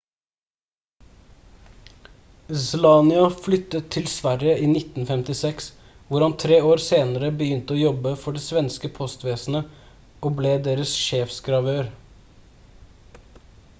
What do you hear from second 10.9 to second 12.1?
sjefsgravør